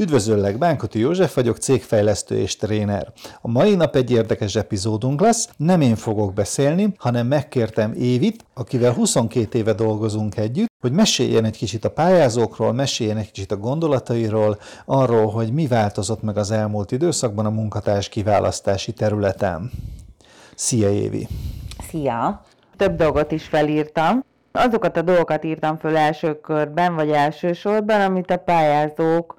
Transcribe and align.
Üdvözöllek, 0.00 0.58
Bánkoti 0.58 0.98
József 0.98 1.34
vagyok, 1.34 1.56
cégfejlesztő 1.56 2.36
és 2.36 2.56
tréner. 2.56 3.12
A 3.40 3.48
mai 3.48 3.74
nap 3.74 3.96
egy 3.96 4.10
érdekes 4.10 4.54
epizódunk 4.56 5.20
lesz, 5.20 5.48
nem 5.56 5.80
én 5.80 5.96
fogok 5.96 6.32
beszélni, 6.32 6.94
hanem 6.98 7.26
megkértem 7.26 7.92
Évit, 7.92 8.44
akivel 8.54 8.92
22 8.92 9.58
éve 9.58 9.72
dolgozunk 9.72 10.36
együtt, 10.36 10.70
hogy 10.80 10.92
meséljen 10.92 11.44
egy 11.44 11.56
kicsit 11.56 11.84
a 11.84 11.90
pályázókról, 11.90 12.72
meséljen 12.72 13.16
egy 13.16 13.30
kicsit 13.30 13.52
a 13.52 13.56
gondolatairól, 13.56 14.58
arról, 14.84 15.26
hogy 15.26 15.52
mi 15.52 15.66
változott 15.66 16.22
meg 16.22 16.36
az 16.36 16.50
elmúlt 16.50 16.92
időszakban 16.92 17.46
a 17.46 17.50
munkatárs 17.50 18.08
kiválasztási 18.08 18.92
területen. 18.92 19.70
Szia 20.54 20.90
Évi! 20.90 21.28
Szia! 21.90 22.42
Több 22.76 22.96
dolgot 22.96 23.32
is 23.32 23.44
felírtam. 23.44 24.24
Azokat 24.52 24.96
a 24.96 25.02
dolgokat 25.02 25.44
írtam 25.44 25.78
föl 25.78 25.96
első 25.96 26.40
körben, 26.40 26.94
vagy 26.94 27.10
első 27.10 27.52
sorban, 27.52 28.00
amit 28.00 28.30
a 28.30 28.36
pályázók 28.36 29.37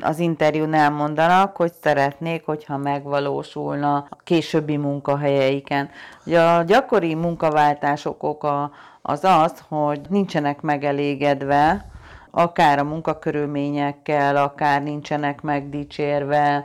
az 0.00 0.18
interjún 0.18 0.74
elmondanak, 0.74 1.56
hogy 1.56 1.72
szeretnék, 1.82 2.44
hogyha 2.44 2.76
megvalósulna 2.76 3.96
a 3.96 4.16
későbbi 4.24 4.76
munkahelyeiken. 4.76 5.90
Ugye 6.26 6.40
a 6.40 6.62
gyakori 6.62 7.14
munkaváltások 7.14 8.22
oka 8.22 8.70
az 9.02 9.24
az, 9.24 9.64
hogy 9.68 10.00
nincsenek 10.08 10.60
megelégedve, 10.60 11.86
akár 12.30 12.78
a 12.78 12.84
munkakörülményekkel, 12.84 14.36
akár 14.36 14.82
nincsenek 14.82 15.42
megdicsérve, 15.42 16.64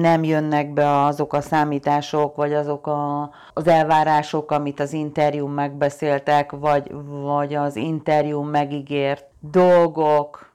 nem 0.00 0.24
jönnek 0.24 0.72
be 0.72 1.04
azok 1.04 1.32
a 1.32 1.40
számítások, 1.40 2.36
vagy 2.36 2.52
azok 2.52 2.86
a, 2.86 3.30
az 3.54 3.66
elvárások, 3.66 4.50
amit 4.50 4.80
az 4.80 4.92
interjún 4.92 5.50
megbeszéltek, 5.50 6.52
vagy, 6.52 6.94
vagy 7.08 7.54
az 7.54 7.76
interjún 7.76 8.46
megígért 8.46 9.24
dolgok, 9.40 10.49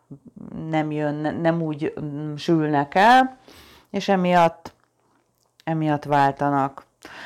nem 0.70 0.92
jön, 0.92 1.36
nem 1.42 1.62
úgy 1.62 1.94
mm, 2.02 2.36
sülnek 2.36 2.96
el, 2.96 3.38
és 3.90 4.08
emiatt, 4.08 4.74
emiatt 5.64 6.04
váltanak. 6.04 6.86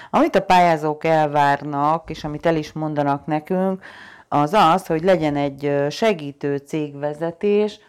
Amit 0.10 0.36
a 0.36 0.42
pályázók 0.42 1.04
elvárnak, 1.04 2.10
és 2.10 2.24
amit 2.24 2.46
el 2.46 2.56
is 2.56 2.72
mondanak 2.72 3.26
nekünk, 3.26 3.84
az 4.28 4.54
az, 4.54 4.88
hogy 4.88 5.04
legyen 5.04 5.36
egy 5.36 5.86
segítő 5.90 6.58
cégvezetés, 6.58 7.80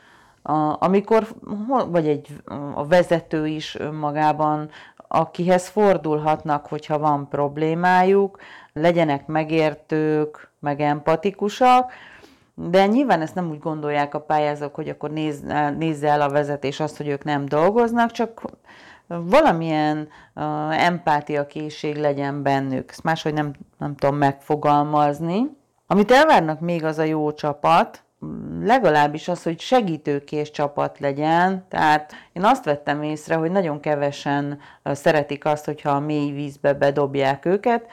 amikor, 0.79 1.27
vagy 1.87 2.09
egy 2.09 2.29
a 2.75 2.87
vezető 2.87 3.47
is 3.47 3.75
önmagában, 3.75 4.71
akihez 5.09 5.69
fordulhatnak, 5.69 6.67
hogyha 6.67 6.99
van 6.99 7.29
problémájuk, 7.29 8.39
legyenek 8.73 9.27
megértők, 9.27 10.51
meg 10.59 10.81
empatikusak, 10.81 11.93
de 12.55 12.87
nyilván 12.87 13.21
ezt 13.21 13.35
nem 13.35 13.51
úgy 13.51 13.59
gondolják 13.59 14.15
a 14.15 14.21
pályázók, 14.21 14.75
hogy 14.75 14.89
akkor 14.89 15.11
néz, 15.11 15.45
nézze 15.79 16.09
el 16.09 16.21
a 16.21 16.31
vezetés 16.31 16.81
azt, 16.81 16.97
hogy 16.97 17.09
ők 17.09 17.25
nem 17.25 17.47
dolgoznak, 17.47 18.11
csak 18.11 18.43
valamilyen 19.07 20.09
uh, 20.35 20.85
empátia 20.85 21.47
készség 21.47 21.97
legyen 21.97 22.43
bennük. 22.43 22.91
Ezt 22.91 23.03
máshogy 23.03 23.33
nem, 23.33 23.53
nem 23.79 23.97
tudom 23.97 24.17
megfogalmazni. 24.17 25.59
Amit 25.87 26.11
elvárnak 26.11 26.61
még 26.61 26.85
az 26.85 26.99
a 26.99 27.03
jó 27.03 27.33
csapat, 27.33 28.05
legalábbis 28.63 29.29
az, 29.29 29.43
hogy 29.43 29.61
segítőkés 29.61 30.51
csapat 30.51 30.99
legyen. 30.99 31.65
Tehát 31.69 32.13
én 32.33 32.45
azt 32.45 32.65
vettem 32.65 33.03
észre, 33.03 33.35
hogy 33.35 33.51
nagyon 33.51 33.81
kevesen 33.81 34.59
szeretik 34.83 35.45
azt, 35.45 35.65
hogyha 35.65 35.91
a 35.91 36.01
mély 36.01 36.33
vízbe 36.33 36.73
bedobják 36.73 37.45
őket, 37.47 37.87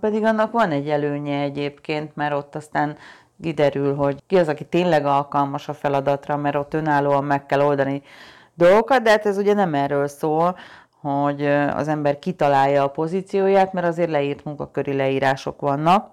pedig 0.00 0.24
annak 0.24 0.52
van 0.52 0.70
egy 0.70 0.88
előnye 0.88 1.40
egyébként, 1.40 2.16
mert 2.16 2.34
ott 2.34 2.54
aztán 2.54 2.96
kiderül, 3.44 3.94
hogy 3.94 4.22
ki 4.26 4.38
az, 4.38 4.48
aki 4.48 4.64
tényleg 4.64 5.06
alkalmas 5.06 5.68
a 5.68 5.74
feladatra, 5.74 6.36
mert 6.36 6.56
ott 6.56 6.74
önállóan 6.74 7.24
meg 7.24 7.46
kell 7.46 7.60
oldani 7.60 8.02
dolgokat, 8.54 9.02
de 9.02 9.10
hát 9.10 9.26
ez 9.26 9.38
ugye 9.38 9.54
nem 9.54 9.74
erről 9.74 10.08
szól, 10.08 10.56
hogy 11.00 11.46
az 11.74 11.88
ember 11.88 12.18
kitalálja 12.18 12.82
a 12.82 12.90
pozícióját, 12.90 13.72
mert 13.72 13.86
azért 13.86 14.10
leírt 14.10 14.44
munkaköri 14.44 14.92
leírások 14.92 15.60
vannak, 15.60 16.10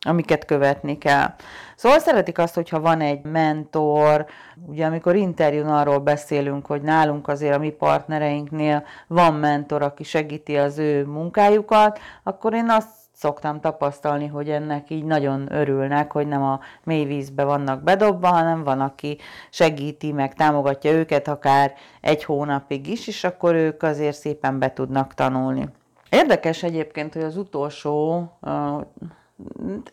amiket 0.00 0.44
követni 0.44 0.98
kell. 0.98 1.34
Szóval 1.76 1.98
szeretik 1.98 2.38
azt, 2.38 2.54
hogyha 2.54 2.80
van 2.80 3.00
egy 3.00 3.22
mentor, 3.22 4.26
ugye 4.66 4.86
amikor 4.86 5.16
interjún 5.16 5.68
arról 5.68 5.98
beszélünk, 5.98 6.66
hogy 6.66 6.82
nálunk 6.82 7.28
azért 7.28 7.54
a 7.54 7.58
mi 7.58 7.70
partnereinknél 7.70 8.84
van 9.06 9.34
mentor, 9.34 9.82
aki 9.82 10.02
segíti 10.02 10.56
az 10.56 10.78
ő 10.78 11.04
munkájukat, 11.04 11.98
akkor 12.22 12.54
én 12.54 12.70
azt 12.70 13.03
szoktam 13.14 13.60
tapasztalni, 13.60 14.26
hogy 14.26 14.50
ennek 14.50 14.90
így 14.90 15.04
nagyon 15.04 15.52
örülnek, 15.52 16.12
hogy 16.12 16.26
nem 16.26 16.42
a 16.42 16.60
mély 16.82 17.04
vízbe 17.04 17.44
vannak 17.44 17.82
bedobva, 17.82 18.28
hanem 18.28 18.64
van, 18.64 18.80
aki 18.80 19.18
segíti, 19.50 20.12
meg 20.12 20.34
támogatja 20.34 20.90
őket 20.90 21.28
akár 21.28 21.74
egy 22.00 22.24
hónapig 22.24 22.86
is, 22.86 23.08
és 23.08 23.24
akkor 23.24 23.54
ők 23.54 23.82
azért 23.82 24.16
szépen 24.16 24.58
be 24.58 24.72
tudnak 24.72 25.14
tanulni. 25.14 25.68
Érdekes 26.08 26.62
egyébként, 26.62 27.12
hogy 27.12 27.22
az 27.22 27.36
utolsó 27.36 28.30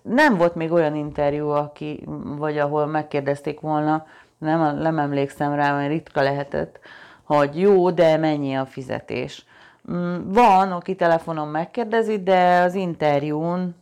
nem 0.01 0.37
volt 0.37 0.55
még 0.55 0.71
olyan 0.71 0.95
interjú, 0.95 1.49
aki, 1.49 2.03
vagy 2.23 2.57
ahol 2.57 2.85
megkérdezték 2.85 3.59
volna, 3.59 4.05
nem, 4.37 4.77
nem 4.77 4.99
emlékszem 4.99 5.53
rá, 5.53 5.75
mert 5.75 5.89
ritka 5.89 6.21
lehetett, 6.21 6.79
hogy 7.23 7.59
jó, 7.59 7.91
de 7.91 8.17
mennyi 8.17 8.55
a 8.55 8.65
fizetés. 8.65 9.45
Mm, 9.91 10.31
van, 10.31 10.71
aki 10.71 10.95
telefonon 10.95 11.47
megkérdezi, 11.47 12.23
de 12.23 12.59
az 12.59 12.73
interjún 12.73 13.75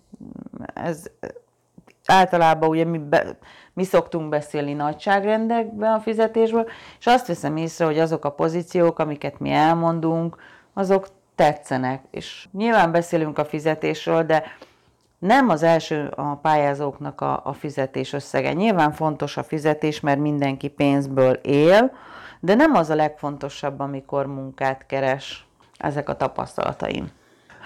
ez 0.74 1.04
általában 2.06 2.70
ugye 2.70 2.84
mi, 2.84 2.98
be, 2.98 3.38
mi 3.74 3.84
szoktunk 3.84 4.30
beszélni 4.30 4.74
nagyságrendekben 4.74 5.94
a 5.94 6.00
fizetésből, 6.00 6.68
és 7.00 7.08
azt 7.08 7.28
veszem 7.28 7.58
észre, 7.58 7.86
hogy 7.86 8.00
azok 8.00 8.26
a 8.26 8.32
pozíciók, 8.32 9.00
amiket 9.00 9.40
mi 9.40 9.52
elmondunk, 9.52 10.38
azok 10.74 11.08
tetszenek. 11.36 12.04
És 12.12 12.48
nyilván 12.52 12.92
beszélünk 12.92 13.38
a 13.38 13.46
fizetésről, 13.46 14.24
de 14.24 14.44
nem 15.20 15.50
az 15.50 15.64
első 15.64 16.08
a 16.16 16.36
pályázóknak 16.36 17.22
a, 17.22 17.42
a 17.44 17.54
fizetés 17.54 18.14
összege. 18.14 18.54
Nyilván 18.54 18.92
fontos 18.92 19.38
a 19.38 19.44
fizetés, 19.44 20.00
mert 20.00 20.20
mindenki 20.20 20.68
pénzből 20.68 21.34
él, 21.34 21.92
de 22.40 22.56
nem 22.56 22.76
az 22.76 22.90
a 22.90 22.96
legfontosabb, 22.96 23.80
amikor 23.80 24.26
munkát 24.26 24.86
keres 24.86 25.49
ezek 25.80 26.10
a 26.10 26.16
tapasztalataim. 26.16 27.12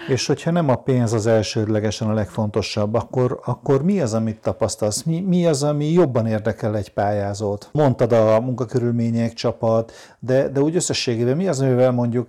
És 0.07 0.27
hogyha 0.27 0.51
nem 0.51 0.69
a 0.69 0.75
pénz 0.75 1.13
az 1.13 1.27
elsődlegesen 1.27 2.09
a 2.09 2.13
legfontosabb, 2.13 2.93
akkor, 2.93 3.39
akkor 3.45 3.83
mi 3.83 4.01
az, 4.01 4.13
amit 4.13 4.41
tapasztalsz? 4.41 5.03
Mi, 5.03 5.19
mi 5.19 5.45
az, 5.45 5.63
ami 5.63 5.91
jobban 5.91 6.25
érdekel 6.25 6.75
egy 6.75 6.93
pályázót? 6.93 7.69
Mondtad 7.71 8.11
a 8.11 8.39
munkakörülmények, 8.39 9.33
csapat, 9.33 9.91
de, 10.19 10.49
de 10.49 10.59
úgy 10.59 10.75
összességében 10.75 11.37
mi 11.37 11.47
az, 11.47 11.61
amivel 11.61 11.91
mondjuk 11.91 12.27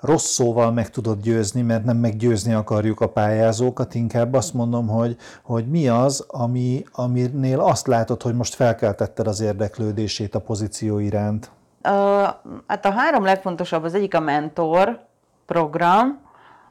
rossz 0.00 0.26
szóval 0.26 0.72
meg 0.72 0.90
tudod 0.90 1.20
győzni, 1.20 1.62
mert 1.62 1.84
nem 1.84 1.96
meggyőzni 1.96 2.52
akarjuk 2.52 3.00
a 3.00 3.08
pályázókat, 3.08 3.94
inkább 3.94 4.34
azt 4.34 4.54
mondom, 4.54 4.88
hogy, 4.88 5.16
hogy 5.42 5.66
mi 5.66 5.88
az, 5.88 6.24
ami, 6.28 6.84
aminél 6.92 7.60
azt 7.60 7.86
látod, 7.86 8.22
hogy 8.22 8.34
most 8.34 8.54
felkeltetted 8.54 9.26
az 9.26 9.40
érdeklődését 9.40 10.34
a 10.34 10.40
pozíció 10.40 10.98
iránt? 10.98 11.50
Uh, 11.84 11.92
hát 12.66 12.84
a 12.84 12.90
három 12.90 13.24
legfontosabb, 13.24 13.84
az 13.84 13.94
egyik 13.94 14.14
a 14.14 14.20
mentor, 14.20 15.10
program, 15.52 16.20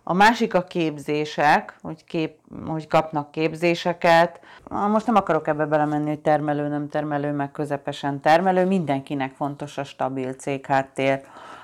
a 0.04 0.14
másik 0.14 0.54
a 0.54 0.64
képzések, 0.64 1.76
hogy, 1.82 2.04
kép, 2.04 2.36
hogy 2.68 2.88
kapnak 2.88 3.32
képzéseket. 3.32 4.40
Most 4.70 5.06
nem 5.06 5.16
akarok 5.16 5.48
ebbe 5.48 5.66
belemenni, 5.66 6.08
hogy 6.08 6.20
termelő, 6.20 6.68
nem 6.68 6.90
termelő, 6.90 7.32
meg 7.32 7.52
közepesen 7.52 8.20
termelő. 8.22 8.66
Mindenkinek 8.66 9.34
fontos 9.34 9.78
a 9.78 9.84
stabil 9.84 10.34
cégháttér. 10.34 11.22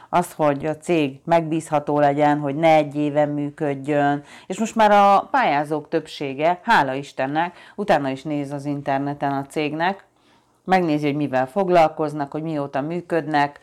Az, 0.10 0.34
hogy 0.34 0.66
a 0.66 0.78
cég 0.78 1.20
megbízható 1.26 2.00
legyen, 2.00 2.40
hogy 2.40 2.56
ne 2.56 2.74
egy 2.74 2.96
éven 2.96 3.30
működjön. 3.30 4.24
És 4.48 4.60
most 4.60 4.76
már 4.76 4.92
a 4.92 5.28
pályázók 5.32 5.88
többsége, 5.90 6.60
hála 6.64 6.94
Istennek, 6.94 7.56
utána 7.76 8.10
is 8.10 8.24
néz 8.24 8.52
az 8.52 8.66
interneten 8.66 9.32
a 9.32 9.46
cégnek, 9.46 10.06
megnézi, 10.64 11.06
hogy 11.06 11.16
mivel 11.16 11.48
foglalkoznak, 11.48 12.32
hogy 12.32 12.44
mióta 12.44 12.82
működnek, 12.82 13.60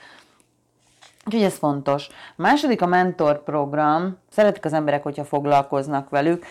Úgyhogy 1.26 1.42
ez 1.42 1.56
fontos. 1.56 2.08
A 2.08 2.42
második 2.42 2.82
a 2.82 2.86
mentor 2.86 3.42
program. 3.42 4.18
Szeretik 4.30 4.64
az 4.64 4.72
emberek, 4.72 5.02
hogyha 5.02 5.24
foglalkoznak 5.24 6.08
velük. 6.08 6.44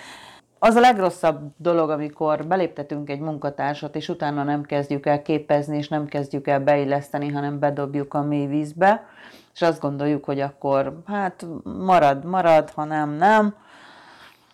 Az 0.59 0.75
a 0.75 0.79
legrosszabb 0.79 1.39
dolog, 1.57 1.89
amikor 1.89 2.45
beléptetünk 2.45 3.09
egy 3.09 3.19
munkatársat, 3.19 3.95
és 3.95 4.09
utána 4.09 4.43
nem 4.43 4.63
kezdjük 4.63 5.05
el 5.05 5.21
képezni, 5.21 5.77
és 5.77 5.87
nem 5.87 6.05
kezdjük 6.05 6.47
el 6.47 6.59
beilleszteni, 6.59 7.29
hanem 7.29 7.59
bedobjuk 7.59 8.13
a 8.13 8.21
mély 8.21 8.45
vízbe, 8.45 9.05
és 9.53 9.61
azt 9.61 9.79
gondoljuk, 9.79 10.25
hogy 10.25 10.39
akkor 10.39 11.01
hát 11.05 11.45
marad, 11.63 12.25
marad, 12.25 12.69
ha 12.69 12.83
nem, 12.83 13.09
nem. 13.09 13.55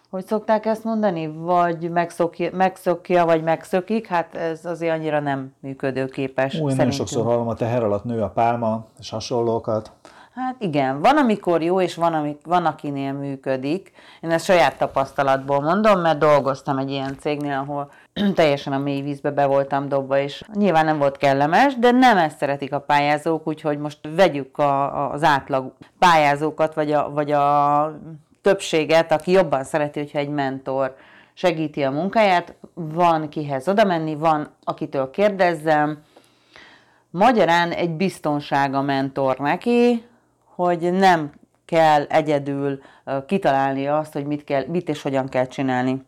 Hogy 0.10 0.26
szokták 0.26 0.66
ezt 0.66 0.84
mondani? 0.84 1.28
Vagy 1.28 1.90
megszokja, 1.90 2.50
megszokja 2.54 3.26
vagy 3.26 3.44
megszökik? 3.44 4.08
Hát 4.08 4.36
ez 4.36 4.66
azért 4.66 4.94
annyira 4.94 5.20
nem 5.20 5.54
működőképes. 5.60 6.60
Úgy, 6.60 6.76
nagyon 6.76 6.92
sokszor 6.92 7.26
hallom, 7.26 7.48
a 7.48 7.54
teher 7.54 7.84
alatt 7.84 8.04
nő 8.04 8.22
a 8.22 8.30
pálma, 8.30 8.86
és 9.00 9.10
hasonlókat. 9.10 9.92
Hát 10.36 10.56
igen, 10.60 11.02
van, 11.02 11.18
amikor 11.18 11.62
jó, 11.62 11.82
és 11.82 11.96
van, 11.96 12.14
amik, 12.14 12.40
van 12.46 12.66
akinél 12.66 13.14
működik. 13.14 13.92
Én 14.22 14.32
ezt 14.32 14.46
saját 14.46 14.78
tapasztalatból 14.78 15.60
mondom, 15.60 16.00
mert 16.00 16.18
dolgoztam 16.18 16.78
egy 16.78 16.90
ilyen 16.90 17.18
cégnél, 17.20 17.58
ahol 17.58 17.92
teljesen 18.36 18.74
a 18.74 18.78
mély 18.78 19.02
vízbe 19.02 19.32
be 19.32 19.46
voltam 19.46 19.88
dobva, 19.88 20.18
és 20.18 20.44
nyilván 20.54 20.86
nem 20.86 20.98
volt 20.98 21.18
kellemes, 21.18 21.76
de 21.76 21.92
nem 21.92 22.18
ezt 22.18 22.38
szeretik 22.38 22.74
a 22.74 22.80
pályázók, 22.80 23.48
úgyhogy 23.48 23.78
most 23.78 24.00
vegyük 24.16 24.58
a, 24.58 25.12
az 25.12 25.24
átlag 25.24 25.74
pályázókat, 26.00 26.74
vagy 26.74 26.92
a, 26.92 27.10
vagy 27.10 27.32
a 27.32 28.00
többséget, 28.42 29.12
aki 29.12 29.32
jobban 29.32 29.64
szereti, 29.64 30.00
hogyha 30.00 30.20
egy 30.20 30.30
mentor 30.30 30.96
segíti 31.34 31.84
a 31.84 31.92
munkáját, 31.92 32.56
van 32.74 33.30
kihez 33.30 33.68
oda 33.68 33.84
menni, 33.84 34.16
van 34.16 34.50
akitől 34.64 35.10
kérdezzem, 35.10 36.04
Magyarán 37.12 37.72
egy 37.72 37.90
biztonság 37.90 38.74
a 38.74 38.82
mentor 38.82 39.38
neki, 39.38 40.04
hogy 40.66 40.92
nem 40.92 41.32
kell 41.66 42.04
egyedül 42.04 42.82
kitalálni 43.26 43.88
azt, 43.88 44.14
hogy 44.14 44.26
mit, 44.26 44.44
kell, 44.44 44.66
mit 44.68 44.90
és 44.90 45.02
hogyan 45.02 45.28
kell 45.28 45.46
csinálni. 45.46 46.06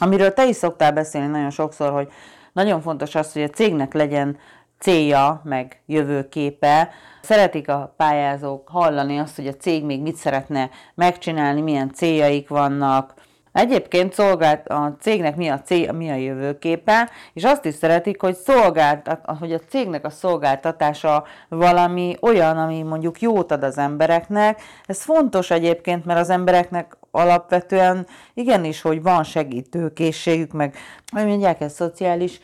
Amiről 0.00 0.32
te 0.32 0.46
is 0.46 0.56
szoktál 0.56 0.92
beszélni 0.92 1.26
nagyon 1.28 1.50
sokszor, 1.50 1.92
hogy 1.92 2.08
nagyon 2.52 2.80
fontos 2.80 3.14
az, 3.14 3.32
hogy 3.32 3.42
a 3.42 3.48
cégnek 3.48 3.94
legyen 3.94 4.36
célja, 4.78 5.40
meg 5.44 5.82
jövőképe. 5.86 6.90
Szeretik 7.22 7.68
a 7.68 7.94
pályázók 7.96 8.68
hallani 8.68 9.18
azt, 9.18 9.36
hogy 9.36 9.46
a 9.46 9.56
cég 9.56 9.84
még 9.84 10.02
mit 10.02 10.16
szeretne 10.16 10.70
megcsinálni, 10.94 11.60
milyen 11.60 11.92
céljaik 11.92 12.48
vannak, 12.48 13.14
Egyébként 13.58 14.12
szolgált 14.12 14.68
a 14.68 14.96
cégnek 15.00 15.36
mi 15.36 15.48
a 15.48 15.60
cél, 15.60 15.92
mi 15.92 16.10
a 16.10 16.14
jövőképe, 16.14 17.10
és 17.32 17.44
azt 17.44 17.64
is 17.64 17.74
szeretik, 17.74 18.20
hogy, 18.20 18.34
szolgált, 18.34 19.18
hogy 19.38 19.52
a 19.52 19.58
cégnek 19.68 20.04
a 20.04 20.10
szolgáltatása 20.10 21.24
valami 21.48 22.16
olyan, 22.20 22.58
ami 22.58 22.82
mondjuk 22.82 23.20
jót 23.20 23.52
ad 23.52 23.62
az 23.62 23.78
embereknek. 23.78 24.62
Ez 24.86 25.02
fontos 25.02 25.50
egyébként, 25.50 26.04
mert 26.04 26.20
az 26.20 26.30
embereknek 26.30 26.96
alapvetően 27.10 28.06
igenis, 28.34 28.80
hogy 28.80 29.02
van 29.02 29.24
segítőkészségük, 29.24 30.52
meg 30.52 30.76
hogy 31.12 31.26
mondják, 31.26 31.60
ez 31.60 31.72
szociális 31.74 32.40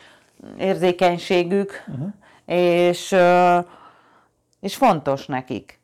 érzékenységük, 0.57 1.83
uh-huh. 1.87 2.07
és, 2.45 3.15
és 4.59 4.75
fontos 4.75 5.25
nekik, 5.25 5.79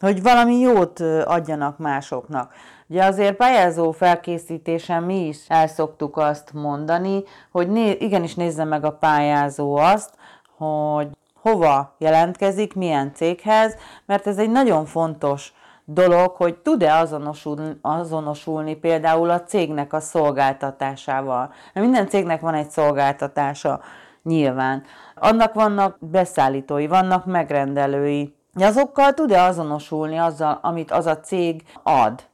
hogy 0.00 0.22
valami 0.22 0.58
jót 0.58 1.00
adjanak 1.24 1.78
másoknak. 1.78 2.52
Ugye 2.86 3.04
azért 3.04 3.36
pályázó 3.36 3.90
felkészítésen 3.90 5.02
mi 5.02 5.26
is 5.26 5.38
el 5.48 5.66
szoktuk 5.66 6.16
azt 6.16 6.52
mondani, 6.52 7.22
hogy 7.50 7.68
né- 7.68 8.00
igenis 8.00 8.34
nézze 8.34 8.64
meg 8.64 8.84
a 8.84 8.92
pályázó 8.92 9.76
azt, 9.76 10.14
hogy 10.56 11.08
hova 11.42 11.94
jelentkezik, 11.98 12.74
milyen 12.74 13.14
céghez, 13.14 13.76
mert 14.06 14.26
ez 14.26 14.38
egy 14.38 14.50
nagyon 14.50 14.86
fontos 14.86 15.52
dolog, 15.84 16.30
hogy 16.36 16.56
tud-e 16.56 16.96
azonosulni, 16.96 17.78
azonosulni 17.82 18.74
például 18.74 19.30
a 19.30 19.42
cégnek 19.42 19.92
a 19.92 20.00
szolgáltatásával. 20.00 21.52
Minden 21.74 22.08
cégnek 22.08 22.40
van 22.40 22.54
egy 22.54 22.70
szolgáltatása, 22.70 23.80
nyilván. 24.22 24.82
Annak 25.14 25.54
vannak 25.54 25.96
beszállítói, 26.00 26.86
vannak 26.86 27.24
megrendelői. 27.24 28.36
Azokkal 28.54 29.12
tud-e 29.14 29.42
azonosulni 29.42 30.18
azzal, 30.18 30.58
amit 30.62 30.90
az 30.90 31.06
a 31.06 31.20
cég 31.20 31.62
ad? 31.82 32.30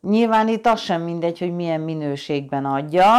Nyilván 0.00 0.48
itt 0.48 0.66
az 0.66 0.80
sem 0.80 1.02
mindegy, 1.02 1.38
hogy 1.38 1.54
milyen 1.54 1.80
minőségben 1.80 2.64
adja. 2.64 3.10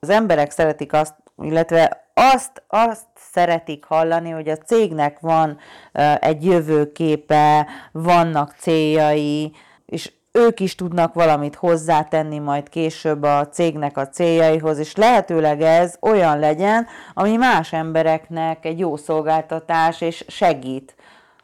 Az 0.00 0.08
emberek 0.08 0.50
szeretik 0.50 0.92
azt, 0.92 1.14
illetve 1.36 2.10
azt, 2.14 2.62
azt 2.68 3.06
szeretik 3.14 3.84
hallani, 3.84 4.30
hogy 4.30 4.48
a 4.48 4.56
cégnek 4.56 5.20
van 5.20 5.58
egy 6.20 6.44
jövőképe, 6.44 7.66
vannak 7.92 8.54
céljai, 8.58 9.52
és 9.86 10.12
ők 10.32 10.60
is 10.60 10.74
tudnak 10.74 11.14
valamit 11.14 11.54
hozzátenni 11.54 12.38
majd 12.38 12.68
később 12.68 13.22
a 13.22 13.48
cégnek 13.48 13.96
a 13.96 14.08
céljaihoz, 14.08 14.78
és 14.78 14.96
lehetőleg 14.96 15.60
ez 15.60 15.96
olyan 16.00 16.38
legyen, 16.38 16.86
ami 17.14 17.36
más 17.36 17.72
embereknek 17.72 18.64
egy 18.64 18.78
jó 18.78 18.96
szolgáltatás, 18.96 20.00
és 20.00 20.24
segít. 20.28 20.94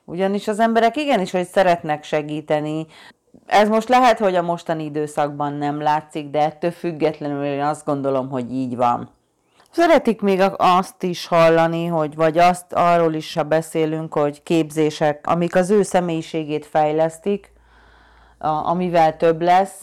Ugyanis 0.04 0.48
az 0.48 0.58
emberek 0.58 0.96
igenis, 0.96 1.30
hogy 1.30 1.46
szeretnek 1.46 2.04
segíteni, 2.04 2.86
ez 3.46 3.68
most 3.68 3.88
lehet, 3.88 4.18
hogy 4.18 4.34
a 4.34 4.42
mostani 4.42 4.84
időszakban 4.84 5.52
nem 5.52 5.80
látszik, 5.80 6.30
de 6.30 6.40
ettől 6.40 6.70
függetlenül 6.70 7.44
én 7.44 7.62
azt 7.62 7.84
gondolom, 7.84 8.30
hogy 8.30 8.52
így 8.52 8.76
van. 8.76 9.08
Szeretik 9.70 10.20
még 10.20 10.42
azt 10.56 11.02
is 11.02 11.26
hallani, 11.26 11.86
hogy 11.86 12.14
vagy 12.14 12.38
azt 12.38 12.72
arról 12.72 13.14
is, 13.14 13.34
ha 13.34 13.42
beszélünk, 13.42 14.12
hogy 14.12 14.42
képzések, 14.42 15.26
amik 15.26 15.54
az 15.54 15.70
ő 15.70 15.82
személyiségét 15.82 16.66
fejlesztik, 16.66 17.52
amivel 18.62 19.16
több 19.16 19.42
lesz, 19.42 19.80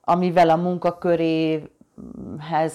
amivel 0.00 0.50
a 0.50 0.56
munkaköréhez 0.56 1.68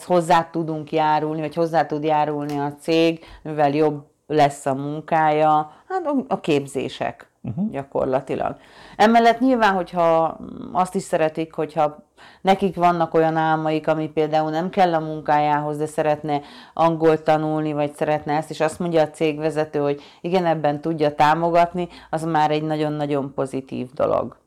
hozzá 0.06 0.50
tudunk 0.50 0.92
járulni, 0.92 1.42
vagy 1.42 1.56
hozzá 1.56 1.86
tud 1.86 2.04
járulni 2.04 2.58
a 2.58 2.76
cég, 2.80 3.26
mivel 3.44 3.70
jobb 3.70 4.06
lesz 4.28 4.66
a 4.66 4.74
munkája, 4.74 5.72
hát 5.88 6.14
a 6.28 6.40
képzések 6.40 7.29
uh-huh. 7.42 7.72
gyakorlatilag. 7.72 8.56
Emellett 8.96 9.40
nyilván, 9.40 9.74
hogyha 9.74 10.38
azt 10.72 10.96
is 10.96 11.04
szeretik, 11.04 11.54
hogyha 11.54 12.04
nekik 12.42 12.76
vannak 12.76 13.14
olyan 13.14 13.36
álmaik, 13.36 13.88
ami 13.88 14.10
például 14.10 14.50
nem 14.50 14.70
kell 14.70 14.94
a 14.94 15.00
munkájához, 15.00 15.78
de 15.78 15.86
szeretne 15.86 16.42
angol 16.74 17.24
tanulni, 17.24 17.74
vagy 17.74 17.94
szeretne 17.94 18.34
ezt, 18.34 18.50
és 18.50 18.60
azt 18.60 18.80
mondja 18.80 19.02
a 19.02 19.10
cégvezető, 19.10 19.80
hogy 19.80 20.02
igen, 20.22 20.46
ebben 20.46 20.82
tudja 20.82 21.16
támogatni, 21.16 21.88
az 22.10 22.24
már 22.24 22.52
egy 22.52 22.64
nagyon-nagyon 22.64 23.34
pozitív 23.34 23.90
dolog. 23.94 24.38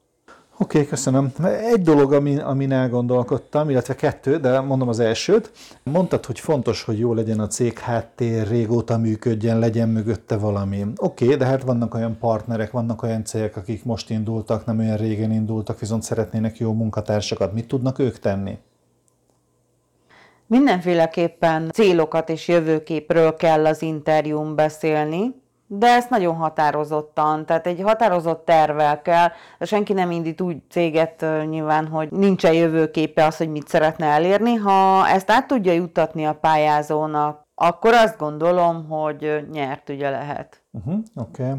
Oké, 0.63 0.79
okay, 0.79 0.91
köszönöm. 0.91 1.33
Egy 1.73 1.83
dolog, 1.83 2.13
amin, 2.13 2.39
amin 2.39 2.73
elgondolkodtam, 2.73 3.71
illetve 3.71 3.95
kettő, 3.95 4.37
de 4.37 4.61
mondom 4.61 4.89
az 4.89 5.01
elsőt. 5.01 5.51
Mondtad, 5.83 6.27
hogy 6.27 6.41
fontos, 6.41 6.83
hogy 6.83 6.99
jó 6.99 7.15
legyen 7.15 7.41
a 7.41 7.47
cég 7.47 7.79
háttér, 7.79 8.49
régóta 8.49 8.99
működjen, 8.99 9.59
legyen 9.59 9.89
mögötte 9.89 10.37
valami. 10.37 10.87
Oké, 10.97 11.25
okay, 11.25 11.37
de 11.37 11.45
hát 11.45 11.63
vannak 11.63 11.95
olyan 11.95 12.19
partnerek, 12.19 12.71
vannak 12.71 13.03
olyan 13.03 13.25
cégek, 13.25 13.57
akik 13.57 13.85
most 13.85 14.11
indultak, 14.11 14.67
nem 14.67 14.79
olyan 14.79 14.97
régen 14.97 15.33
indultak, 15.33 15.79
viszont 15.79 16.03
szeretnének 16.03 16.59
jó 16.59 16.73
munkatársakat. 16.73 17.53
Mit 17.53 17.69
tudnak 17.69 17.99
ők 17.99 18.19
tenni? 18.19 18.59
Mindenféleképpen 20.47 21.71
célokat 21.73 22.29
és 22.29 22.49
jövőképről 22.49 23.37
kell 23.37 23.67
az 23.67 23.83
interjún 23.83 24.55
beszélni, 24.55 25.42
de 25.75 25.87
ezt 25.87 26.11
nagyon 26.11 26.35
határozottan, 26.35 27.47
tehát 27.47 27.67
egy 27.67 27.81
határozott 27.83 28.45
tervel 28.45 29.03
kell, 29.03 29.29
senki 29.61 29.93
nem 29.93 30.11
indít 30.11 30.41
úgy 30.41 30.57
céget 30.71 31.27
nyilván, 31.49 31.87
hogy 31.87 32.11
nincsen 32.11 32.53
jövőképe 32.53 33.25
az, 33.25 33.37
hogy 33.37 33.49
mit 33.49 33.69
szeretne 33.69 34.07
elérni. 34.07 34.55
Ha 34.55 35.09
ezt 35.09 35.31
át 35.31 35.47
tudja 35.47 35.73
juttatni 35.73 36.25
a 36.25 36.35
pályázónak, 36.35 37.47
akkor 37.55 37.93
azt 37.93 38.19
gondolom, 38.19 38.89
hogy 38.89 39.47
nyert 39.53 39.89
ugye 39.89 40.11
lehet. 40.11 40.63
Uh-huh, 40.71 40.95
Oké. 41.15 41.43
Okay. 41.43 41.57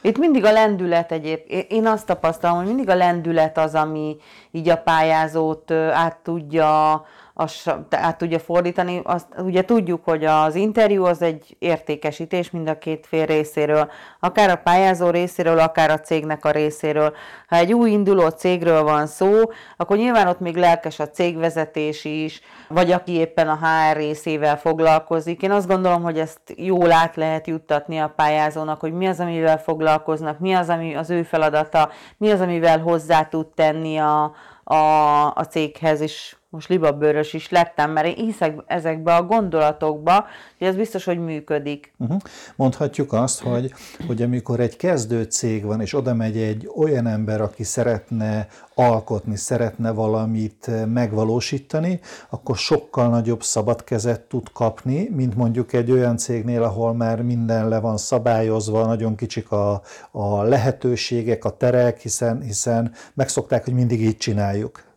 Itt 0.00 0.18
mindig 0.18 0.44
a 0.44 0.52
lendület 0.52 1.12
egyébként, 1.12 1.70
én 1.70 1.86
azt 1.86 2.06
tapasztalom, 2.06 2.56
hogy 2.56 2.66
mindig 2.66 2.88
a 2.88 2.94
lendület 2.94 3.58
az, 3.58 3.74
ami 3.74 4.16
így 4.50 4.68
a 4.68 4.76
pályázót 4.76 5.70
át 5.70 6.16
tudja 6.22 7.04
azt 7.40 7.74
át 7.90 8.18
tudja 8.18 8.38
fordítani. 8.38 9.00
Azt, 9.04 9.26
ugye 9.38 9.64
tudjuk, 9.64 10.04
hogy 10.04 10.24
az 10.24 10.54
interjú 10.54 11.04
az 11.04 11.22
egy 11.22 11.56
értékesítés 11.58 12.50
mind 12.50 12.68
a 12.68 12.78
két 12.78 13.06
fél 13.06 13.26
részéről, 13.26 13.90
akár 14.20 14.50
a 14.50 14.56
pályázó 14.56 15.10
részéről, 15.10 15.58
akár 15.58 15.90
a 15.90 16.00
cégnek 16.00 16.44
a 16.44 16.50
részéről. 16.50 17.14
Ha 17.48 17.56
egy 17.56 17.72
új 17.72 17.90
induló 17.90 18.28
cégről 18.28 18.82
van 18.82 19.06
szó, 19.06 19.40
akkor 19.76 19.96
nyilván 19.96 20.28
ott 20.28 20.40
még 20.40 20.56
lelkes 20.56 20.98
a 20.98 21.10
cégvezetés 21.10 22.04
is, 22.04 22.40
vagy 22.68 22.92
aki 22.92 23.12
éppen 23.12 23.48
a 23.48 23.58
HR 23.58 23.96
részével 23.96 24.58
foglalkozik. 24.58 25.42
Én 25.42 25.50
azt 25.50 25.68
gondolom, 25.68 26.02
hogy 26.02 26.18
ezt 26.18 26.40
jól 26.56 26.92
át 26.92 27.16
lehet 27.16 27.46
juttatni 27.46 27.98
a 27.98 28.12
pályázónak, 28.16 28.80
hogy 28.80 28.92
mi 28.92 29.06
az, 29.06 29.20
amivel 29.20 29.58
foglalkoznak, 29.58 30.38
mi 30.38 30.52
az, 30.52 30.68
ami 30.68 30.94
az 30.94 31.10
ő 31.10 31.22
feladata, 31.22 31.90
mi 32.16 32.30
az, 32.30 32.40
amivel 32.40 32.80
hozzá 32.80 33.22
tud 33.22 33.46
tenni 33.46 33.96
a, 33.96 34.34
a, 34.64 35.26
a 35.34 35.46
céghez, 35.50 36.00
és 36.00 36.36
most 36.50 36.68
libabőrös 36.68 37.32
is 37.32 37.50
lettem, 37.50 37.90
mert 37.90 38.06
én 38.06 38.24
hiszek 38.24 38.62
ezekbe 38.66 39.14
a 39.14 39.22
gondolatokba, 39.22 40.26
hogy 40.58 40.66
ez 40.66 40.76
biztos, 40.76 41.04
hogy 41.04 41.18
működik. 41.18 41.92
Uh-huh. 41.98 42.20
Mondhatjuk 42.56 43.12
azt, 43.12 43.40
hogy, 43.40 43.72
hogy 44.06 44.22
amikor 44.22 44.60
egy 44.60 44.76
kezdő 44.76 45.22
cég 45.22 45.64
van, 45.64 45.80
és 45.80 45.94
oda 45.94 46.14
megy 46.14 46.36
egy 46.36 46.70
olyan 46.76 47.06
ember, 47.06 47.40
aki 47.40 47.64
szeretne 47.64 48.48
alkotni, 48.74 49.36
szeretne 49.36 49.90
valamit 49.90 50.70
megvalósítani, 50.86 52.00
akkor 52.28 52.56
sokkal 52.56 53.08
nagyobb 53.08 53.42
szabad 53.42 53.84
kezet 53.84 54.20
tud 54.20 54.52
kapni, 54.52 55.08
mint 55.08 55.34
mondjuk 55.34 55.72
egy 55.72 55.90
olyan 55.90 56.16
cégnél, 56.16 56.62
ahol 56.62 56.94
már 56.94 57.22
minden 57.22 57.68
le 57.68 57.80
van 57.80 57.96
szabályozva, 57.96 58.86
nagyon 58.86 59.16
kicsik 59.16 59.50
a, 59.50 59.82
a 60.10 60.42
lehetőségek, 60.42 61.44
a 61.44 61.56
terek, 61.56 62.00
hiszen, 62.00 62.40
hiszen 62.42 62.92
megszokták, 63.14 63.64
hogy 63.64 63.74
mindig 63.74 64.02
így 64.02 64.16
csináljuk. 64.16 64.87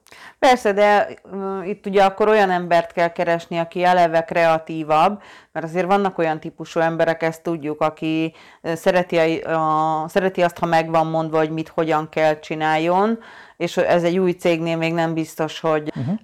Persze, 0.45 0.73
de 0.73 1.07
itt 1.65 1.85
ugye 1.85 2.03
akkor 2.03 2.27
olyan 2.27 2.49
embert 2.49 2.91
kell 2.91 3.07
keresni, 3.07 3.57
aki 3.57 3.83
eleve 3.83 4.21
kreatívabb, 4.21 5.21
mert 5.51 5.65
azért 5.65 5.85
vannak 5.85 6.17
olyan 6.17 6.39
típusú 6.39 6.79
emberek, 6.79 7.23
ezt 7.23 7.43
tudjuk, 7.43 7.81
aki 7.81 8.33
szereti, 8.63 9.17
a, 9.17 10.03
a, 10.03 10.07
szereti 10.07 10.41
azt, 10.41 10.57
ha 10.57 10.65
megvan 10.65 11.07
mondva, 11.07 11.37
hogy 11.37 11.49
mit 11.49 11.67
hogyan 11.67 12.09
kell 12.09 12.39
csináljon, 12.39 13.19
és 13.57 13.77
ez 13.77 14.03
egy 14.03 14.17
új 14.17 14.31
cégnél 14.31 14.77
még 14.77 14.93
nem 14.93 15.13
biztos, 15.13 15.59
hogy 15.59 15.91
uh-huh. 15.95 16.15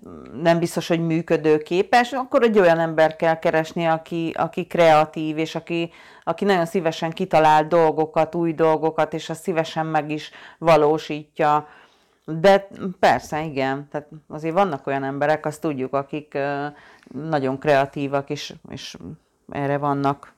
nem 0.41 0.59
biztos, 0.59 0.87
hogy 0.87 1.05
működőképes, 1.05 2.11
akkor 2.11 2.43
egy 2.43 2.59
olyan 2.59 2.79
ember 2.79 3.15
kell 3.15 3.39
keresni, 3.39 3.85
aki, 3.85 4.33
aki 4.37 4.65
kreatív, 4.65 5.37
és 5.37 5.55
aki, 5.55 5.91
aki 6.23 6.45
nagyon 6.45 6.65
szívesen 6.65 7.11
kitalál 7.11 7.67
dolgokat, 7.67 8.35
új 8.35 8.53
dolgokat, 8.53 9.13
és 9.13 9.29
azt 9.29 9.41
szívesen 9.41 9.85
meg 9.85 10.11
is 10.11 10.31
valósítja. 10.57 11.67
De 12.31 12.67
persze, 12.99 13.43
igen, 13.43 13.87
tehát 13.91 14.07
azért 14.27 14.53
vannak 14.53 14.87
olyan 14.87 15.03
emberek, 15.03 15.45
azt 15.45 15.61
tudjuk, 15.61 15.93
akik 15.93 16.37
nagyon 17.07 17.59
kreatívak, 17.59 18.29
és, 18.29 18.53
és 18.69 18.97
erre 19.49 19.77
vannak 19.77 20.33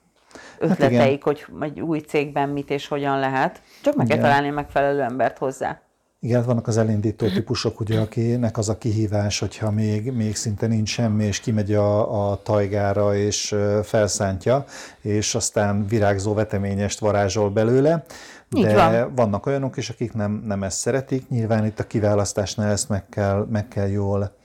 ötleteik, 0.58 1.24
hát 1.24 1.40
hogy 1.40 1.46
egy 1.60 1.80
új 1.82 2.00
cégben 2.00 2.50
mit 2.50 2.70
és 2.70 2.88
hogyan 2.88 3.20
lehet. 3.20 3.62
Csak 3.82 3.96
meg 3.96 4.08
kell 4.08 4.18
találni 4.18 4.50
megfelelő 4.50 5.02
embert 5.02 5.38
hozzá. 5.38 5.82
Igen, 6.22 6.44
vannak 6.44 6.68
az 6.68 6.78
elindító 6.78 7.28
típusok, 7.28 7.80
ugye, 7.80 8.00
akinek 8.00 8.58
az 8.58 8.70
a 8.70 8.78
kihívás, 8.78 9.40
hogyha 9.40 9.72
még, 9.72 10.12
még 10.12 10.36
szinte 10.36 10.68
nincs 10.68 10.90
semmi, 10.90 11.24
és 11.24 11.40
kimegy 11.40 11.74
a, 11.74 12.32
a 12.32 12.42
tajgára, 12.44 13.16
és 13.16 13.56
felszántja, 13.84 14.66
és 15.02 15.36
aztán 15.36 15.88
virágzó 15.88 16.34
veteményest 16.34 17.00
varázsol 17.00 17.50
belőle. 17.50 18.06
De 18.50 18.74
van. 18.74 19.16
vannak 19.16 19.46
olyanok 19.46 19.78
is, 19.78 19.90
akik 19.90 20.14
nem, 20.14 20.44
nem 20.46 20.64
ezt 20.64 20.78
szeretik. 20.78 21.30
Nyilván 21.30 21.66
itt 21.66 21.80
a 21.80 21.88
kiválasztásnál 21.88 22.72
ezt 22.72 22.90
meg 22.90 23.10
kell, 23.10 23.48
meg 23.50 23.68
kell 23.68 23.88
jól 23.88 24.36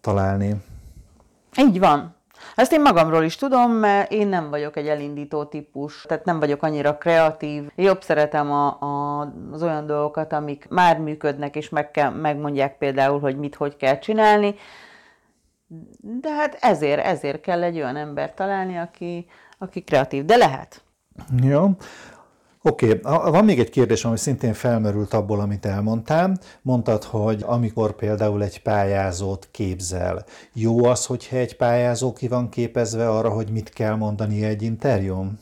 találni. 0.00 0.56
Így 1.58 1.78
van. 1.78 2.14
Ezt 2.54 2.72
én 2.72 2.80
magamról 2.80 3.24
is 3.24 3.36
tudom, 3.36 3.72
mert 3.72 4.12
én 4.12 4.28
nem 4.28 4.50
vagyok 4.50 4.76
egy 4.76 4.88
elindító 4.88 5.44
típus, 5.44 6.04
tehát 6.08 6.24
nem 6.24 6.38
vagyok 6.38 6.62
annyira 6.62 6.98
kreatív. 6.98 7.70
Jobb 7.76 8.02
szeretem 8.02 8.50
a, 8.52 8.80
a, 8.80 9.20
az 9.52 9.62
olyan 9.62 9.86
dolgokat, 9.86 10.32
amik 10.32 10.66
már 10.68 10.98
működnek, 10.98 11.56
és 11.56 11.68
meg 11.68 11.90
kell, 11.90 12.10
megmondják 12.10 12.78
például, 12.78 13.20
hogy 13.20 13.36
mit, 13.36 13.54
hogy 13.54 13.76
kell 13.76 13.98
csinálni. 13.98 14.54
De 15.98 16.32
hát 16.32 16.56
ezért, 16.60 17.04
ezért 17.04 17.40
kell 17.40 17.62
egy 17.62 17.76
olyan 17.76 17.96
ember 17.96 18.34
találni, 18.34 18.78
aki, 18.78 19.26
aki 19.58 19.80
kreatív. 19.80 20.24
De 20.24 20.36
lehet. 20.36 20.82
Jó. 21.42 21.68
Oké, 22.62 23.00
okay. 23.02 23.30
van 23.30 23.44
még 23.44 23.58
egy 23.58 23.70
kérdés, 23.70 24.04
ami 24.04 24.16
szintén 24.16 24.52
felmerült 24.52 25.12
abból, 25.12 25.40
amit 25.40 25.66
elmondtál. 25.66 26.38
Mondtad, 26.62 27.04
hogy 27.04 27.42
amikor 27.46 27.92
például 27.92 28.42
egy 28.42 28.62
pályázót 28.62 29.48
képzel, 29.50 30.24
jó 30.52 30.84
az, 30.84 31.06
hogyha 31.06 31.36
egy 31.36 31.56
pályázó 31.56 32.12
ki 32.12 32.28
van 32.28 32.48
képezve 32.48 33.08
arra, 33.08 33.28
hogy 33.28 33.50
mit 33.50 33.68
kell 33.68 33.94
mondani 33.94 34.44
egy 34.44 34.62
interjún? 34.62 35.38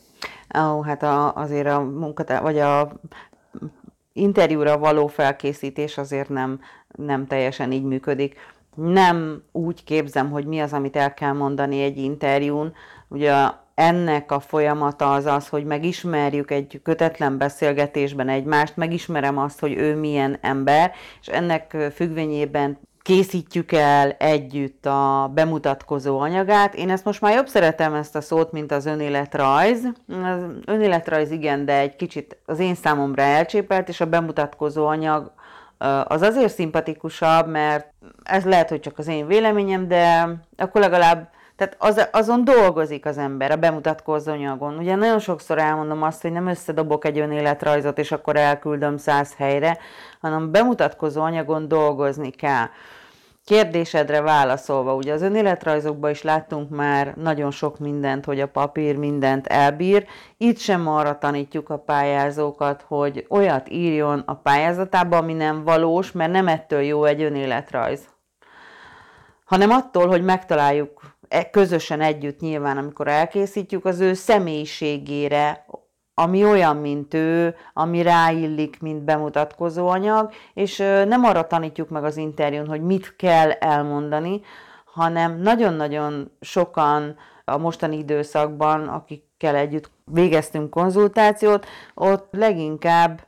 Ó, 0.59 0.81
hát 0.81 1.03
a, 1.03 1.35
azért 1.35 1.67
a 1.67 1.79
munkatár, 1.79 2.41
vagy 2.41 2.59
a 2.59 2.99
interjúra 4.13 4.77
való 4.77 5.07
felkészítés 5.07 5.97
azért 5.97 6.29
nem, 6.29 6.59
nem 6.95 7.27
teljesen 7.27 7.71
így 7.71 7.83
működik. 7.83 8.35
Nem 8.75 9.43
úgy 9.51 9.83
képzem, 9.83 10.31
hogy 10.31 10.45
mi 10.45 10.59
az, 10.59 10.73
amit 10.73 10.95
el 10.95 11.13
kell 11.13 11.33
mondani 11.33 11.81
egy 11.81 11.97
interjún. 11.97 12.73
Ugye 13.07 13.33
ennek 13.79 14.31
a 14.31 14.39
folyamata 14.39 15.11
az 15.11 15.25
az, 15.25 15.47
hogy 15.47 15.65
megismerjük 15.65 16.51
egy 16.51 16.79
kötetlen 16.83 17.37
beszélgetésben 17.37 18.29
egymást, 18.29 18.75
megismerem 18.75 19.37
azt, 19.37 19.59
hogy 19.59 19.77
ő 19.77 19.95
milyen 19.95 20.37
ember, 20.41 20.91
és 21.21 21.27
ennek 21.27 21.77
függvényében 21.95 22.79
készítjük 23.01 23.71
el 23.71 24.11
együtt 24.11 24.85
a 24.85 25.31
bemutatkozó 25.33 26.19
anyagát. 26.19 26.75
Én 26.75 26.89
ezt 26.89 27.05
most 27.05 27.21
már 27.21 27.35
jobb 27.35 27.47
szeretem 27.47 27.93
ezt 27.93 28.15
a 28.15 28.21
szót, 28.21 28.51
mint 28.51 28.71
az 28.71 28.85
önéletrajz. 28.85 29.83
Az 30.23 30.41
önéletrajz 30.65 31.31
igen, 31.31 31.65
de 31.65 31.79
egy 31.79 31.95
kicsit 31.95 32.37
az 32.45 32.59
én 32.59 32.75
számomra 32.75 33.21
elcsépelt, 33.21 33.89
és 33.89 34.01
a 34.01 34.05
bemutatkozó 34.05 34.87
anyag 34.87 35.31
az 36.03 36.21
azért 36.21 36.53
szimpatikusabb, 36.53 37.47
mert 37.47 37.93
ez 38.23 38.43
lehet, 38.43 38.69
hogy 38.69 38.79
csak 38.79 38.97
az 38.97 39.07
én 39.07 39.27
véleményem, 39.27 39.87
de 39.87 40.29
akkor 40.57 40.81
legalább 40.81 41.29
tehát 41.59 41.75
az, 41.77 42.07
azon 42.11 42.43
dolgozik 42.43 43.05
az 43.05 43.17
ember, 43.17 43.51
a 43.51 43.55
bemutatkozó 43.55 44.31
anyagon. 44.31 44.77
Ugye 44.77 44.95
nagyon 44.95 45.19
sokszor 45.19 45.57
elmondom 45.57 46.03
azt, 46.03 46.21
hogy 46.21 46.31
nem 46.31 46.47
összedobok 46.47 47.05
egy 47.05 47.19
önéletrajzot, 47.19 47.97
és 47.97 48.11
akkor 48.11 48.35
elküldöm 48.35 48.97
száz 48.97 49.35
helyre, 49.37 49.77
hanem 50.21 50.51
bemutatkozó 50.51 51.21
anyagon 51.21 51.67
dolgozni 51.67 52.29
kell. 52.29 52.65
Kérdésedre 53.45 54.21
válaszolva, 54.21 54.95
ugye 54.95 55.13
az 55.13 55.21
önéletrajzokban 55.21 56.09
is 56.09 56.21
láttunk 56.21 56.69
már 56.69 57.13
nagyon 57.15 57.51
sok 57.51 57.79
mindent, 57.79 58.25
hogy 58.25 58.39
a 58.39 58.47
papír 58.47 58.95
mindent 58.97 59.47
elbír. 59.47 60.05
Itt 60.37 60.57
sem 60.57 60.87
arra 60.87 61.17
tanítjuk 61.17 61.69
a 61.69 61.77
pályázókat, 61.77 62.85
hogy 62.87 63.25
olyat 63.29 63.69
írjon 63.69 64.23
a 64.25 64.33
pályázatába, 64.33 65.17
ami 65.17 65.33
nem 65.33 65.63
valós, 65.63 66.11
mert 66.11 66.31
nem 66.31 66.47
ettől 66.47 66.81
jó 66.81 67.03
egy 67.03 67.21
önéletrajz 67.21 68.07
hanem 69.49 69.69
attól, 69.69 70.07
hogy 70.07 70.23
megtaláljuk 70.23 71.01
közösen 71.51 72.01
együtt 72.01 72.39
nyilván, 72.39 72.77
amikor 72.77 73.07
elkészítjük, 73.07 73.85
az 73.85 73.99
ő 73.99 74.13
személyiségére, 74.13 75.65
ami 76.13 76.45
olyan, 76.45 76.77
mint 76.77 77.13
ő, 77.13 77.55
ami 77.73 78.01
ráillik, 78.01 78.81
mint 78.81 79.03
bemutatkozó 79.03 79.87
anyag, 79.87 80.31
és 80.53 80.77
nem 81.07 81.23
arra 81.23 81.47
tanítjuk 81.47 81.89
meg 81.89 82.03
az 82.03 82.17
interjún, 82.17 82.67
hogy 82.67 82.81
mit 82.81 83.15
kell 83.15 83.51
elmondani, 83.51 84.41
hanem 84.85 85.41
nagyon-nagyon 85.41 86.31
sokan 86.41 87.15
a 87.45 87.57
mostani 87.57 87.97
időszakban, 87.97 88.87
akikkel 88.87 89.55
együtt 89.55 89.91
végeztünk 90.05 90.69
konzultációt, 90.69 91.65
ott 91.93 92.27
leginkább 92.31 93.25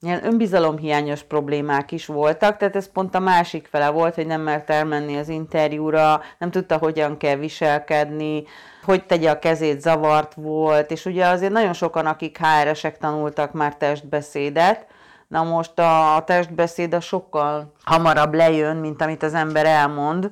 ilyen 0.00 0.24
önbizalomhiányos 0.24 1.22
problémák 1.22 1.92
is 1.92 2.06
voltak, 2.06 2.56
tehát 2.56 2.76
ez 2.76 2.92
pont 2.92 3.14
a 3.14 3.18
másik 3.18 3.66
fele 3.70 3.88
volt, 3.88 4.14
hogy 4.14 4.26
nem 4.26 4.40
mert 4.40 4.70
elmenni 4.70 5.16
az 5.16 5.28
interjúra, 5.28 6.20
nem 6.38 6.50
tudta, 6.50 6.76
hogyan 6.76 7.16
kell 7.16 7.36
viselkedni, 7.36 8.44
hogy 8.84 9.04
tegye 9.04 9.30
a 9.30 9.38
kezét, 9.38 9.80
zavart 9.80 10.34
volt, 10.34 10.90
és 10.90 11.04
ugye 11.04 11.26
azért 11.26 11.52
nagyon 11.52 11.72
sokan, 11.72 12.06
akik 12.06 12.38
HR-esek 12.38 12.98
tanultak 12.98 13.52
már 13.52 13.76
testbeszédet, 13.76 14.86
na 15.28 15.42
most 15.42 15.78
a 15.78 16.22
testbeszéd 16.26 16.94
a 16.94 17.00
sokkal 17.00 17.72
hamarabb 17.84 18.34
lejön, 18.34 18.76
mint 18.76 19.02
amit 19.02 19.22
az 19.22 19.34
ember 19.34 19.66
elmond, 19.66 20.30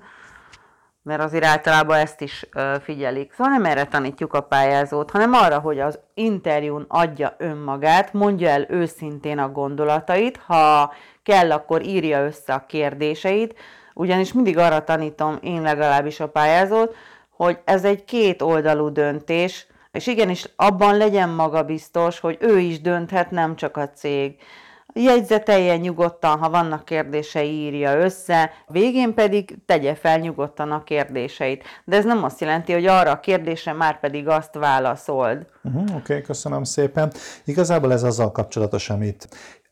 mert 1.06 1.22
azért 1.22 1.44
általában 1.44 1.96
ezt 1.96 2.20
is 2.20 2.46
figyelik. 2.82 3.32
Szóval 3.32 3.52
nem 3.52 3.64
erre 3.64 3.84
tanítjuk 3.84 4.32
a 4.32 4.40
pályázót, 4.40 5.10
hanem 5.10 5.32
arra, 5.32 5.58
hogy 5.58 5.80
az 5.80 5.98
interjún 6.14 6.84
adja 6.88 7.34
önmagát, 7.38 8.12
mondja 8.12 8.48
el 8.48 8.66
őszintén 8.68 9.38
a 9.38 9.52
gondolatait, 9.52 10.40
ha 10.46 10.92
kell, 11.22 11.52
akkor 11.52 11.82
írja 11.82 12.24
össze 12.24 12.54
a 12.54 12.66
kérdéseit, 12.66 13.54
ugyanis 13.94 14.32
mindig 14.32 14.58
arra 14.58 14.84
tanítom 14.84 15.38
én 15.42 15.62
legalábbis 15.62 16.20
a 16.20 16.28
pályázót, 16.28 16.94
hogy 17.30 17.58
ez 17.64 17.84
egy 17.84 18.04
két 18.04 18.42
oldalú 18.42 18.88
döntés, 18.88 19.66
és 19.92 20.06
igenis 20.06 20.48
abban 20.56 20.96
legyen 20.96 21.28
magabiztos, 21.28 22.20
hogy 22.20 22.36
ő 22.40 22.58
is 22.58 22.80
dönthet, 22.80 23.30
nem 23.30 23.56
csak 23.56 23.76
a 23.76 23.90
cég 23.90 24.36
jegyzetelje 25.02 25.76
nyugodtan, 25.76 26.38
ha 26.38 26.50
vannak 26.50 26.84
kérdései, 26.84 27.50
írja 27.50 27.98
össze, 27.98 28.50
végén 28.66 29.14
pedig 29.14 29.58
tegye 29.66 29.94
fel 29.94 30.18
nyugodtan 30.18 30.70
a 30.72 30.82
kérdéseit. 30.82 31.64
De 31.84 31.96
ez 31.96 32.04
nem 32.04 32.24
azt 32.24 32.40
jelenti, 32.40 32.72
hogy 32.72 32.86
arra 32.86 33.10
a 33.10 33.20
kérdésre 33.20 33.72
már 33.72 34.00
pedig 34.00 34.28
azt 34.28 34.54
válaszold. 34.54 35.46
Uh-huh, 35.62 35.82
Oké, 35.82 35.92
okay, 35.94 36.22
köszönöm 36.22 36.64
szépen. 36.64 37.12
Igazából 37.44 37.92
ez 37.92 38.02
azzal 38.02 38.32
kapcsolatos, 38.32 38.90
amit 38.90 39.28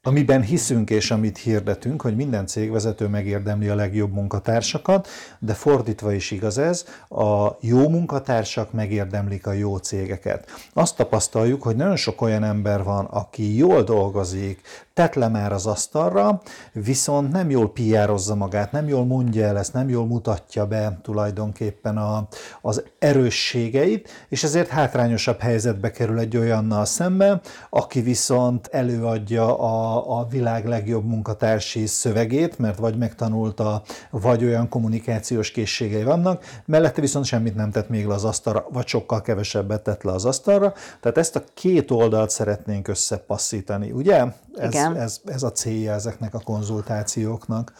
amiben 0.06 0.42
hiszünk 0.42 0.90
és 0.90 1.10
amit 1.10 1.38
hirdetünk, 1.38 2.02
hogy 2.02 2.16
minden 2.16 2.46
cégvezető 2.46 3.06
megérdemli 3.06 3.68
a 3.68 3.74
legjobb 3.74 4.12
munkatársakat, 4.12 5.08
de 5.38 5.54
fordítva 5.54 6.12
is 6.12 6.30
igaz 6.30 6.58
ez, 6.58 6.84
a 7.08 7.56
jó 7.60 7.88
munkatársak 7.88 8.72
megérdemlik 8.72 9.46
a 9.46 9.52
jó 9.52 9.76
cégeket. 9.76 10.50
Azt 10.72 10.96
tapasztaljuk, 10.96 11.62
hogy 11.62 11.76
nagyon 11.76 11.96
sok 11.96 12.20
olyan 12.20 12.44
ember 12.44 12.82
van, 12.82 13.04
aki 13.04 13.56
jól 13.56 13.82
dolgozik, 13.82 14.60
tett 14.94 15.14
le 15.14 15.28
már 15.28 15.52
az 15.52 15.66
asztalra, 15.66 16.40
viszont 16.72 17.32
nem 17.32 17.50
jól 17.50 17.72
piározza 17.72 18.34
magát, 18.34 18.72
nem 18.72 18.88
jól 18.88 19.04
mondja 19.04 19.46
el 19.46 19.58
ezt, 19.58 19.72
nem 19.72 19.88
jól 19.88 20.06
mutatja 20.06 20.66
be 20.66 20.98
tulajdonképpen 21.02 21.96
a, 21.96 22.28
az 22.60 22.82
erősségeit, 22.98 24.26
és 24.28 24.44
ezért 24.44 24.68
hátrányosabb 24.68 25.40
helyzetbe 25.40 25.90
kerül 25.90 26.18
egy 26.18 26.36
olyannal 26.36 26.84
szemben, 26.84 27.40
aki 27.70 28.00
viszont 28.00 28.66
előadja 28.66 29.58
a, 29.58 30.18
a 30.18 30.26
világ 30.30 30.66
legjobb 30.66 31.04
munkatársi 31.04 31.86
szövegét, 31.86 32.58
mert 32.58 32.78
vagy 32.78 32.98
megtanulta, 32.98 33.82
vagy 34.10 34.44
olyan 34.44 34.68
kommunikációs 34.68 35.50
készségei 35.50 36.04
vannak, 36.04 36.44
mellette 36.64 37.00
viszont 37.00 37.24
semmit 37.24 37.54
nem 37.54 37.70
tett 37.70 37.88
még 37.88 38.06
le 38.06 38.14
az 38.14 38.24
asztalra, 38.24 38.66
vagy 38.72 38.86
sokkal 38.86 39.20
kevesebbet 39.20 39.82
tett 39.82 40.02
le 40.02 40.12
az 40.12 40.24
asztalra. 40.24 40.72
Tehát 41.00 41.18
ezt 41.18 41.36
a 41.36 41.44
két 41.54 41.90
oldalt 41.90 42.30
szeretnénk 42.30 42.88
összepasszítani, 42.88 43.90
ugye? 43.90 44.24
Ez, 44.56 44.74
ez, 44.92 45.20
ez 45.24 45.42
a 45.42 45.52
célja 45.52 45.92
ezeknek 45.92 46.34
a 46.34 46.40
konzultációknak. 46.44 47.72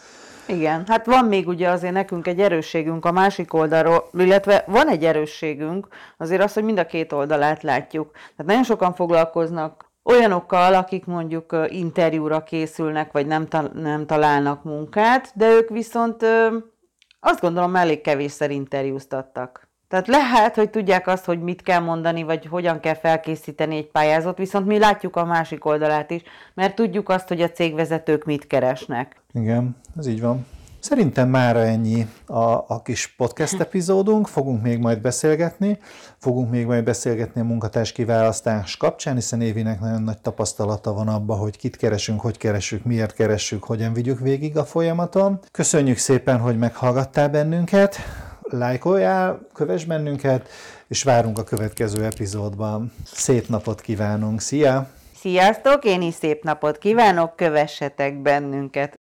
Igen, 0.47 0.83
hát 0.87 1.05
van 1.05 1.25
még 1.25 1.47
ugye 1.47 1.69
azért 1.69 1.93
nekünk 1.93 2.27
egy 2.27 2.39
erősségünk 2.39 3.05
a 3.05 3.11
másik 3.11 3.53
oldalról, 3.53 4.09
illetve 4.13 4.63
van 4.67 4.87
egy 4.87 5.05
erősségünk, 5.05 5.87
azért 6.17 6.43
az, 6.43 6.53
hogy 6.53 6.63
mind 6.63 6.79
a 6.79 6.85
két 6.85 7.11
oldalát 7.11 7.63
látjuk. 7.63 8.11
Tehát 8.11 8.45
nagyon 8.45 8.63
sokan 8.63 8.93
foglalkoznak 8.93 9.91
olyanokkal, 10.03 10.73
akik 10.73 11.05
mondjuk 11.05 11.55
interjúra 11.67 12.43
készülnek, 12.43 13.11
vagy 13.11 13.27
nem, 13.27 13.47
ta- 13.47 13.73
nem 13.73 14.05
találnak 14.05 14.63
munkát, 14.63 15.31
de 15.35 15.49
ők 15.49 15.69
viszont 15.69 16.25
azt 17.19 17.41
gondolom 17.41 17.75
elég 17.75 18.01
kevésszer 18.01 18.51
interjúztattak. 18.51 19.69
Tehát 19.87 20.07
lehet, 20.07 20.55
hogy 20.55 20.69
tudják 20.69 21.07
azt, 21.07 21.25
hogy 21.25 21.41
mit 21.41 21.61
kell 21.61 21.79
mondani, 21.79 22.23
vagy 22.23 22.45
hogyan 22.45 22.79
kell 22.79 22.95
felkészíteni 22.95 23.75
egy 23.75 23.91
pályázat, 23.91 24.37
viszont 24.37 24.65
mi 24.65 24.79
látjuk 24.79 25.15
a 25.15 25.25
másik 25.25 25.65
oldalát 25.65 26.11
is, 26.11 26.21
mert 26.53 26.75
tudjuk 26.75 27.09
azt, 27.09 27.27
hogy 27.27 27.41
a 27.41 27.51
cégvezetők 27.51 28.25
mit 28.25 28.47
keresnek. 28.47 29.21
Igen, 29.33 29.75
ez 29.97 30.07
így 30.07 30.21
van. 30.21 30.45
Szerintem 30.79 31.29
már 31.29 31.57
ennyi 31.57 32.07
a, 32.25 32.51
a 32.67 32.81
kis 32.83 33.07
podcast 33.17 33.59
epizódunk, 33.59 34.27
fogunk 34.27 34.61
még 34.61 34.79
majd 34.79 35.01
beszélgetni, 35.01 35.79
fogunk 36.17 36.49
még 36.49 36.65
majd 36.65 36.83
beszélgetni 36.83 37.41
a 37.41 37.43
munkatárs 37.43 37.91
kiválasztás 37.91 38.77
kapcsán, 38.77 39.15
hiszen 39.15 39.41
Évinek 39.41 39.79
nagyon 39.79 40.01
nagy 40.01 40.17
tapasztalata 40.17 40.93
van 40.93 41.07
abban, 41.07 41.37
hogy 41.37 41.57
kit 41.57 41.75
keresünk, 41.75 42.21
hogy 42.21 42.37
keresünk, 42.37 42.83
miért 42.83 43.13
keresünk, 43.13 43.63
hogyan 43.63 43.93
vigyük 43.93 44.19
végig 44.19 44.57
a 44.57 44.63
folyamaton. 44.63 45.39
Köszönjük 45.51 45.97
szépen, 45.97 46.39
hogy 46.39 46.57
meghallgattál 46.57 47.29
bennünket, 47.29 47.95
lájkoljál, 48.57 49.47
kövess 49.53 49.83
bennünket, 49.83 50.49
és 50.87 51.03
várunk 51.03 51.37
a 51.37 51.43
következő 51.43 52.03
epizódban. 52.03 52.93
Szép 53.05 53.47
napot 53.47 53.81
kívánunk, 53.81 54.41
szia! 54.41 54.87
Sziasztok, 55.19 55.85
én 55.85 56.01
is 56.01 56.13
szép 56.13 56.43
napot 56.43 56.77
kívánok, 56.77 57.35
kövessetek 57.35 58.21
bennünket! 58.21 58.95